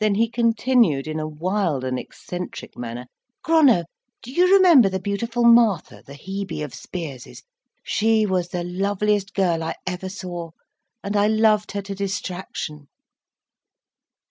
Then 0.00 0.16
he 0.16 0.28
continued, 0.28 1.06
in 1.08 1.18
a 1.18 1.26
wild 1.26 1.82
and 1.82 1.98
eccentric 1.98 2.76
manner: 2.76 3.06
"Gronow, 3.42 3.84
do 4.22 4.30
you 4.30 4.54
remember 4.54 4.90
the 4.90 5.00
beautiful 5.00 5.44
Martha, 5.44 6.02
the 6.04 6.12
Hebe 6.12 6.62
of 6.62 6.74
Spiers's? 6.74 7.42
She 7.82 8.26
was 8.26 8.48
the 8.48 8.62
loveliest 8.64 9.32
girl 9.32 9.62
I 9.62 9.76
ever 9.86 10.10
saw, 10.10 10.50
and 11.02 11.16
I 11.16 11.26
loved 11.26 11.72
her 11.72 11.80
to 11.80 11.94
distraction." 11.94 12.88